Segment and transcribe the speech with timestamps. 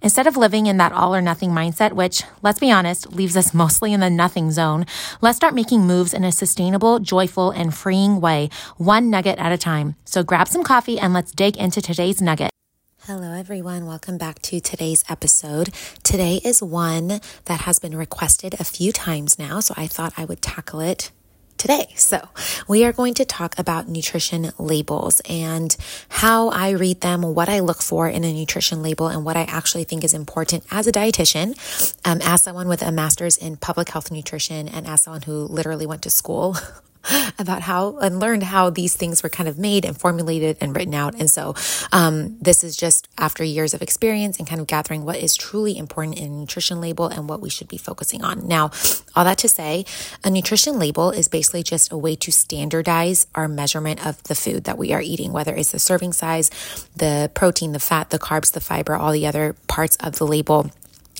[0.00, 3.52] Instead of living in that all or nothing mindset, which, let's be honest, leaves us
[3.52, 4.86] mostly in the nothing zone,
[5.20, 9.58] let's start making moves in a sustainable, joyful, and freeing way, one nugget at a
[9.58, 9.96] time.
[10.04, 12.50] So grab some coffee and let's dig into today's nugget.
[13.06, 13.86] Hello, everyone.
[13.86, 15.70] Welcome back to today's episode.
[16.04, 20.26] Today is one that has been requested a few times now, so I thought I
[20.26, 21.10] would tackle it
[21.58, 21.92] today.
[21.96, 22.28] So,
[22.66, 25.76] we are going to talk about nutrition labels and
[26.08, 29.42] how I read them, what I look for in a nutrition label, and what I
[29.42, 31.56] actually think is important as a dietitian,
[32.04, 35.86] um, as someone with a master's in public health nutrition, and as someone who literally
[35.86, 36.56] went to school
[37.38, 40.94] about how and learned how these things were kind of made and formulated and written
[40.94, 41.14] out.
[41.14, 41.54] And so,
[41.92, 45.76] um, this is just after years of experience and kind of gathering what is truly
[45.76, 48.46] important in nutrition label and what we should be focusing on.
[48.46, 48.70] Now,
[49.14, 49.84] all that to say,
[50.24, 54.64] a nutrition label is basically just a way to standardize our measurement of the food
[54.64, 56.50] that we are eating, whether it's the serving size,
[56.96, 60.70] the protein, the fat, the carbs, the fiber, all the other parts of the label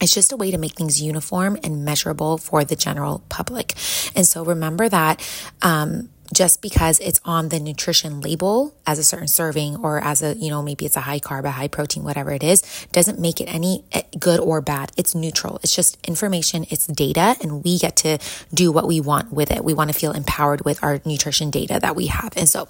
[0.00, 3.74] it's just a way to make things uniform and measurable for the general public.
[4.14, 5.20] And so remember that
[5.62, 10.34] um, just because it's on the nutrition label as a certain serving or as a,
[10.36, 13.40] you know, maybe it's a high carb, a high protein, whatever it is, doesn't make
[13.40, 14.92] it any eh, good or bad.
[14.96, 15.58] It's neutral.
[15.62, 18.18] It's just information, it's data, and we get to
[18.52, 19.64] do what we want with it.
[19.64, 22.32] We want to feel empowered with our nutrition data that we have.
[22.36, 22.68] And so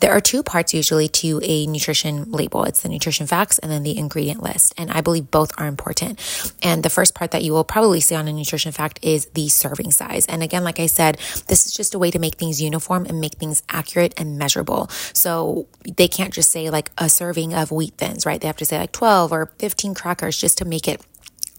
[0.00, 3.82] there are two parts usually to a nutrition label it's the nutrition facts and then
[3.82, 4.74] the ingredient list.
[4.76, 6.20] And I believe both are important.
[6.62, 9.48] And the first part that you will probably see on a nutrition fact is the
[9.48, 10.26] serving size.
[10.26, 13.20] And again, like I said, this is just a way to make things uniform and
[13.20, 14.88] make things accurate and measurable.
[15.12, 15.66] So
[15.96, 18.40] they can't just say like a serving of wheat thins, right?
[18.40, 21.00] They have to say like 12 or 15 crackers just to make it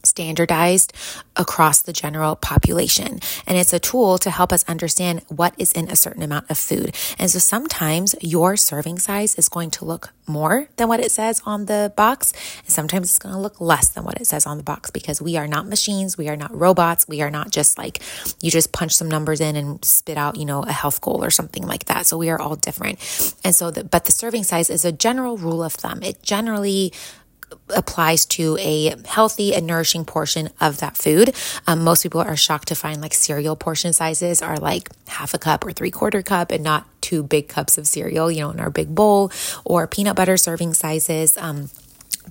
[0.03, 0.93] standardized
[1.35, 3.19] across the general population.
[3.47, 6.57] And it's a tool to help us understand what is in a certain amount of
[6.57, 6.95] food.
[7.17, 11.41] And so sometimes your serving size is going to look more than what it says
[11.45, 12.33] on the box.
[12.59, 15.21] And sometimes it's going to look less than what it says on the box because
[15.21, 16.17] we are not machines.
[16.17, 17.07] We are not robots.
[17.07, 18.01] We are not just like
[18.41, 21.31] you just punch some numbers in and spit out, you know, a health goal or
[21.31, 22.05] something like that.
[22.05, 22.99] So we are all different.
[23.43, 26.03] And so, the, but the serving size is a general rule of thumb.
[26.03, 26.93] It generally
[27.69, 31.35] applies to a healthy and nourishing portion of that food.
[31.67, 35.37] Um, most people are shocked to find like cereal portion sizes are like half a
[35.37, 38.59] cup or three quarter cup and not two big cups of cereal, you know, in
[38.59, 39.31] our big bowl
[39.65, 41.37] or peanut butter serving sizes.
[41.37, 41.69] Um,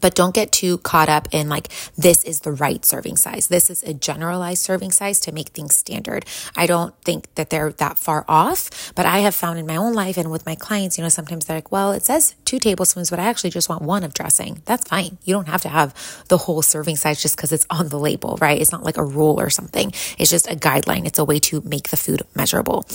[0.01, 3.49] but don't get too caught up in like, this is the right serving size.
[3.49, 6.25] This is a generalized serving size to make things standard.
[6.57, 9.95] I don't think that they're that far off, but I have found in my own
[9.95, 13.11] life and with my clients, you know, sometimes they're like, well, it says two tablespoons,
[13.11, 14.63] but I actually just want one of dressing.
[14.65, 15.19] That's fine.
[15.25, 15.95] You don't have to have
[16.29, 18.61] the whole serving size just because it's on the label, right?
[18.61, 19.93] It's not like a rule or something.
[20.19, 21.07] It's just a guideline.
[21.07, 22.87] It's a way to make the food measurable.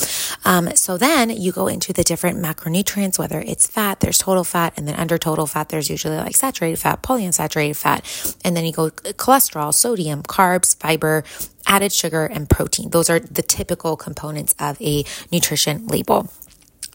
[0.46, 4.74] Um, so then you go into the different macronutrients, whether it's fat, there's total fat,
[4.78, 8.66] and then under total fat, there's usually like saturated fat fat, polyunsaturated fat, and then
[8.66, 11.24] you go cholesterol, sodium, carbs, fiber,
[11.66, 12.90] added sugar, and protein.
[12.90, 16.30] Those are the typical components of a nutrition label.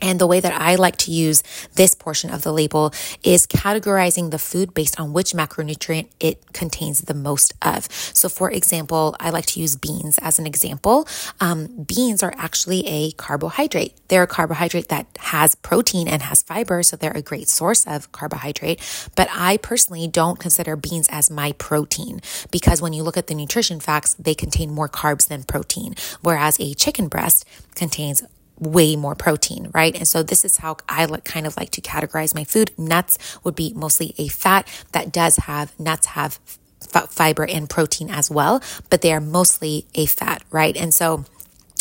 [0.01, 1.43] And the way that I like to use
[1.75, 2.93] this portion of the label
[3.25, 7.89] is categorizing the food based on which macronutrient it contains the most of.
[7.91, 11.09] So, for example, I like to use beans as an example.
[11.41, 13.95] Um, beans are actually a carbohydrate.
[14.09, 18.13] They're a carbohydrate that has protein and has fiber, so they're a great source of
[18.13, 18.81] carbohydrate.
[19.17, 22.21] But I personally don't consider beans as my protein
[22.51, 26.59] because when you look at the nutrition facts, they contain more carbs than protein, whereas
[26.61, 27.45] a chicken breast
[27.75, 28.23] contains
[28.59, 29.95] way more protein, right?
[29.97, 32.73] And so this is how I like, kind of like to categorize my food.
[32.79, 36.39] Nuts would be mostly a fat that does have, nuts have
[36.81, 40.77] f- fiber and protein as well, but they are mostly a fat, right?
[40.77, 41.25] And so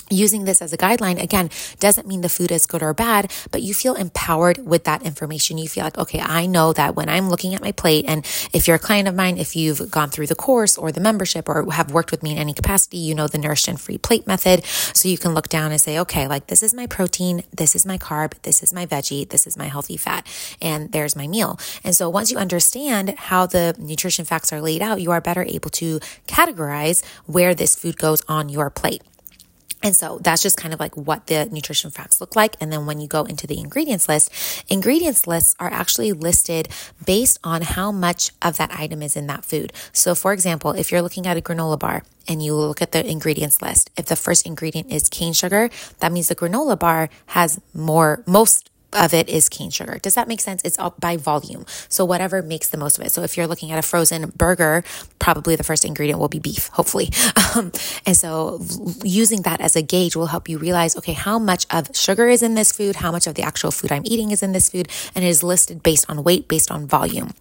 [0.10, 1.50] using this as a guideline again
[1.80, 5.58] doesn't mean the food is good or bad but you feel empowered with that information.
[5.58, 8.68] You feel like okay i know that when i'm looking at my plate and if
[8.68, 11.70] you're a client of mine if you've gone through the course or the membership or
[11.72, 14.64] have worked with me in any capacity you know the nourished and free plate method.
[14.66, 17.86] So you can look down and say okay like this is my protein this is
[17.86, 20.26] my carb this is my veggie this is my healthy fat
[20.62, 21.60] and there's my meal.
[21.84, 25.44] And so once you understand how the nutrition facts are laid out you are better
[25.44, 29.02] able to categorize where this food goes on your plate
[29.84, 32.56] And so that's just kind of like what the nutrition facts look like.
[32.60, 34.32] And then when you go into the ingredients list,
[34.70, 36.70] ingredients lists are actually listed
[37.06, 39.72] based on how much of that item is in that food.
[39.94, 43.08] So, for example, if you're looking at a granola bar and you look at the
[43.08, 45.70] ingredients list, if the first ingredient is cane sugar,
[46.00, 50.00] that means the granola bar has more, most of it is cane sugar.
[50.02, 50.62] Does that make sense?
[50.64, 51.66] It's up by volume.
[51.90, 53.12] So whatever makes the most of it.
[53.12, 54.84] So if you're looking at a frozen burger,
[55.20, 57.10] probably the first ingredient will be beef, hopefully.
[57.56, 57.72] Um,
[58.06, 58.62] and so
[59.04, 62.44] using that as a gauge will help you realize, okay, how much of sugar is
[62.44, 62.98] in this food?
[62.98, 64.90] How much of the actual food I'm eating is in this food?
[65.16, 67.32] And it is listed based on weight, based on volume.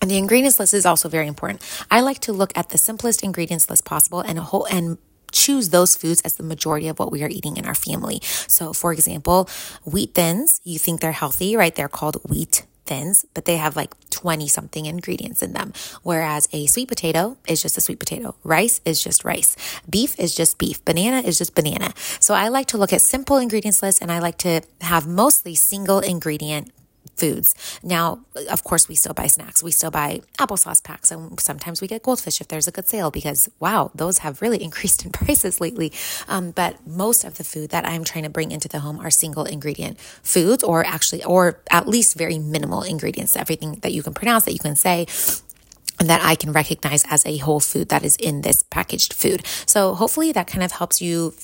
[0.00, 1.62] And the ingredients list is also very important.
[1.90, 4.98] I like to look at the simplest ingredients list possible and a whole and
[5.32, 8.20] choose those foods as the majority of what we are eating in our family.
[8.22, 9.48] So, for example,
[9.84, 11.74] wheat thins, you think they're healthy, right?
[11.74, 15.72] They're called wheat thins, but they have like 20 something ingredients in them.
[16.02, 18.34] Whereas a sweet potato is just a sweet potato.
[18.42, 19.56] Rice is just rice.
[19.88, 20.84] Beef is just beef.
[20.84, 21.92] Banana is just banana.
[22.20, 25.54] So I like to look at simple ingredients lists and I like to have mostly
[25.54, 26.70] single ingredient
[27.16, 27.54] foods.
[27.82, 28.20] Now,
[28.50, 29.62] of course, we still buy snacks.
[29.62, 33.10] We still buy applesauce packs, and sometimes we get goldfish if there's a good sale
[33.10, 35.92] because wow, those have really increased in prices lately.
[36.28, 39.10] Um, but most of the food that I'm trying to bring into the home are
[39.10, 43.36] single ingredient foods, or actually, or at least very minimal ingredients.
[43.36, 45.06] Everything that you can pronounce, that you can say,
[46.02, 49.46] and that I can recognize as a whole food that is in this packaged food.
[49.66, 51.34] So hopefully that kind of helps you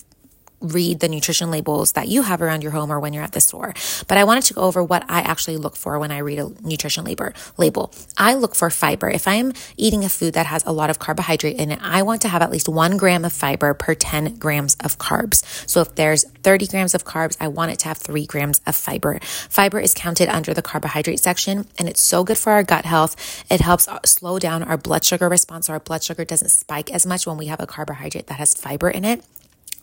[0.60, 3.40] read the nutrition labels that you have around your home or when you're at the
[3.40, 3.74] store.
[4.06, 6.50] But I wanted to go over what I actually look for when I read a
[6.62, 7.32] nutrition label.
[7.56, 7.92] Label.
[8.16, 9.08] I look for fiber.
[9.08, 12.22] If I'm eating a food that has a lot of carbohydrate in it, I want
[12.22, 15.44] to have at least one gram of fiber per 10 grams of carbs.
[15.68, 18.74] So if there's 30 grams of carbs, I want it to have three grams of
[18.74, 19.18] fiber.
[19.22, 23.44] Fiber is counted under the carbohydrate section and it's so good for our gut health.
[23.50, 26.90] It helps uh, slow down our blood sugar response so our blood sugar doesn't spike
[26.92, 29.24] as much when we have a carbohydrate that has fiber in it.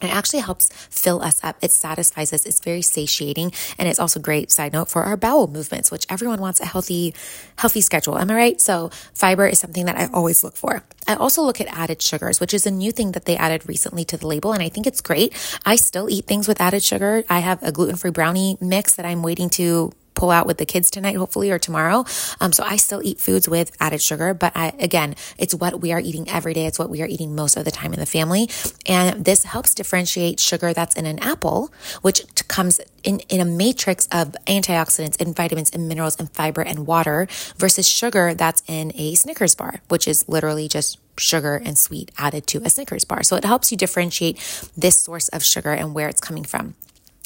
[0.01, 1.57] It actually helps fill us up.
[1.61, 2.45] It satisfies us.
[2.45, 3.53] It's very satiating.
[3.77, 7.13] And it's also great, side note, for our bowel movements, which everyone wants a healthy,
[7.57, 8.17] healthy schedule.
[8.17, 8.61] Am I right?
[8.61, 10.83] So fiber is something that I always look for.
[11.07, 14.03] I also look at added sugars, which is a new thing that they added recently
[14.05, 14.51] to the label.
[14.51, 15.33] And I think it's great.
[15.65, 17.23] I still eat things with added sugar.
[17.29, 20.65] I have a gluten free brownie mix that I'm waiting to pull out with the
[20.65, 22.05] kids tonight, hopefully, or tomorrow.
[22.39, 25.91] Um, so I still eat foods with added sugar, but I, again, it's what we
[25.91, 26.65] are eating every day.
[26.65, 28.49] It's what we are eating most of the time in the family.
[28.87, 31.71] And this helps differentiate sugar that's in an apple,
[32.01, 36.87] which comes in, in a matrix of antioxidants and vitamins and minerals and fiber and
[36.87, 37.27] water
[37.57, 42.47] versus sugar that's in a Snickers bar, which is literally just sugar and sweet added
[42.47, 43.23] to a Snickers bar.
[43.23, 44.37] So it helps you differentiate
[44.75, 46.75] this source of sugar and where it's coming from.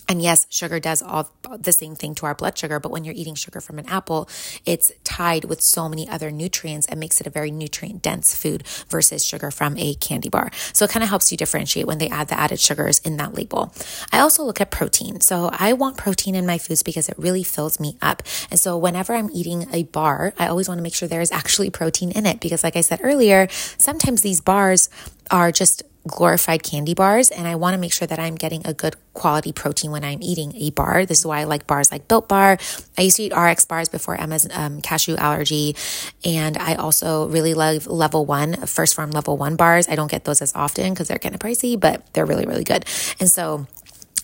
[0.09, 3.13] And yes, sugar does all the same thing to our blood sugar, but when you're
[3.15, 4.27] eating sugar from an apple,
[4.65, 8.67] it's tied with so many other nutrients and makes it a very nutrient dense food
[8.89, 10.50] versus sugar from a candy bar.
[10.73, 13.35] So it kind of helps you differentiate when they add the added sugars in that
[13.35, 13.71] label.
[14.11, 15.21] I also look at protein.
[15.21, 18.23] So I want protein in my foods because it really fills me up.
[18.50, 21.31] And so whenever I'm eating a bar, I always want to make sure there is
[21.31, 23.47] actually protein in it because like I said earlier,
[23.77, 24.89] sometimes these bars
[25.29, 28.74] are just glorified candy bars and I want to make sure that I'm getting a
[28.74, 31.06] good quality protein when I'm eating a bar.
[31.06, 32.57] This is why I like bars like Built Bar.
[32.98, 35.75] I used to eat RX bars before Emma's um, cashew allergy.
[36.24, 39.90] And I also really love level one, 1st Phorm level one bars.
[39.90, 42.63] I don't get those as often because they're kind of pricey, but they're really, really
[42.63, 42.86] good.
[43.19, 43.68] And so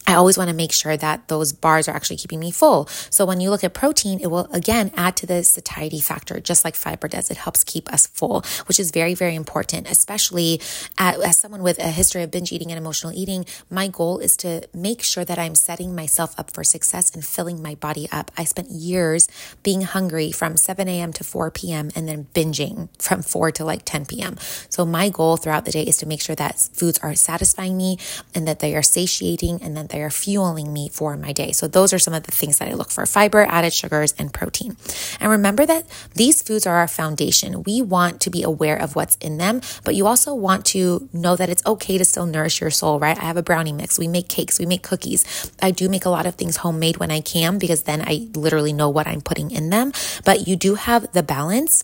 [0.07, 2.85] I always want to make sure that those bars are actually keeping me full.
[3.09, 6.63] So when you look at protein, it will again add to the satiety factor, just
[6.63, 7.31] like fiber does.
[7.31, 10.61] It helps keep us full, which is very, very important, especially
[10.97, 13.45] at, as someone with a history of binge eating and emotional eating.
[13.69, 17.61] My goal is to make sure that I'm setting myself up for success and filling
[17.61, 18.31] my body up.
[18.37, 19.27] I spent years
[19.63, 21.13] being hungry from 7 a.m.
[21.13, 21.89] to 4 p.m.
[21.95, 24.37] and then binging from 4 to like 10 p.m.
[24.69, 27.97] So my goal throughout the day is to make sure that foods are satisfying me
[28.35, 31.51] and that they are satiating and that are fueling me for my day.
[31.51, 34.33] So those are some of the things that I look for fiber, added sugars, and
[34.33, 34.77] protein.
[35.19, 37.63] And remember that these foods are our foundation.
[37.63, 41.35] We want to be aware of what's in them, but you also want to know
[41.35, 43.17] that it's okay to still nourish your soul, right?
[43.17, 43.97] I have a brownie mix.
[43.99, 45.51] We make cakes, we make cookies.
[45.61, 48.73] I do make a lot of things homemade when I can because then I literally
[48.73, 49.91] know what I'm putting in them.
[50.23, 51.83] But you do have the balance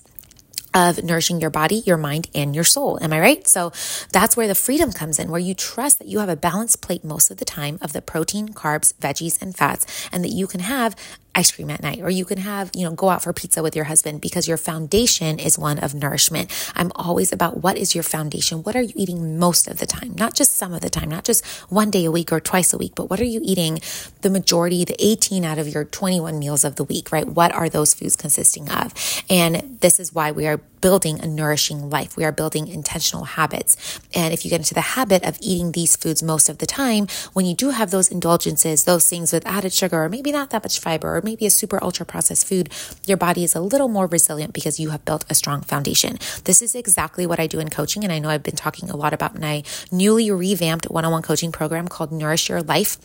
[0.74, 2.98] of nourishing your body, your mind, and your soul.
[3.02, 3.48] Am I right?
[3.48, 3.72] So
[4.12, 7.04] that's where the freedom comes in, where you trust that you have a balanced plate
[7.04, 10.62] most of the time of the protein, carbs, veggies, and fats, and that you can
[10.62, 10.96] have
[11.36, 13.76] ice cream at night, or you can have, you know, go out for pizza with
[13.76, 16.52] your husband because your foundation is one of nourishment.
[16.76, 18.64] I'm always about what is your foundation?
[18.64, 20.14] What are you eating most of the time?
[20.16, 22.78] Not just some of the time, not just one day a week or twice a
[22.78, 23.80] week, but what are you eating
[24.22, 27.28] the majority, the 18 out of your 21 meals of the week, right?
[27.28, 28.94] What are those foods consisting of?
[29.30, 32.18] And this is why we are building a nourishing life.
[32.18, 34.00] We are building intentional habits.
[34.14, 37.08] And if you get into the habit of eating these foods most of the time,
[37.34, 40.64] when you do have those indulgences, those things with added sugar, or maybe not that
[40.64, 42.70] much fiber, or maybe a super ultra processed food,
[43.06, 46.18] your body is a little more resilient because you have built a strong foundation.
[46.44, 48.04] This is exactly what I do in coaching.
[48.04, 51.22] And I know I've been talking a lot about my newly revamped one on one
[51.22, 52.98] coaching program called Nourish Your Life.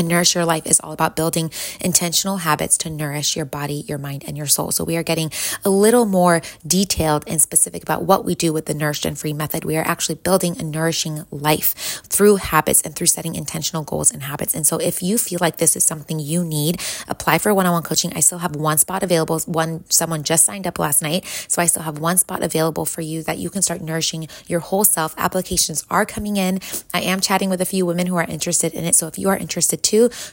[0.00, 3.98] And Nourish Your Life is all about building intentional habits to nourish your body, your
[3.98, 4.70] mind, and your soul.
[4.70, 5.30] So we are getting
[5.62, 9.34] a little more detailed and specific about what we do with the Nourished and Free
[9.34, 9.62] method.
[9.62, 14.22] We are actually building a nourishing life through habits and through setting intentional goals and
[14.22, 14.54] habits.
[14.54, 18.14] And so if you feel like this is something you need, apply for one-on-one coaching.
[18.16, 19.38] I still have one spot available.
[19.40, 21.26] One, someone just signed up last night.
[21.46, 24.60] So I still have one spot available for you that you can start nourishing your
[24.60, 25.14] whole self.
[25.18, 26.60] Applications are coming in.
[26.94, 28.94] I am chatting with a few women who are interested in it.
[28.94, 29.82] So if you are interested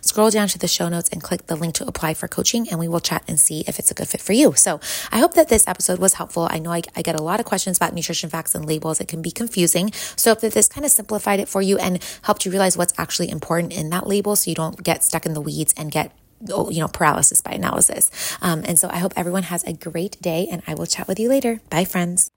[0.01, 2.79] scroll down to the show notes and click the link to apply for coaching, and
[2.79, 4.53] we will chat and see if it's a good fit for you.
[4.53, 4.79] So
[5.11, 6.47] I hope that this episode was helpful.
[6.49, 9.01] I know I, I get a lot of questions about nutrition facts and labels.
[9.01, 9.91] It can be confusing.
[10.15, 13.29] So if this kind of simplified it for you and helped you realize what's actually
[13.29, 16.11] important in that label so you don't get stuck in the weeds and get
[16.51, 18.37] oh, you know, paralysis by analysis.
[18.41, 21.19] Um, and so I hope everyone has a great day and I will chat with
[21.19, 21.61] you later.
[21.69, 22.36] Bye, friends.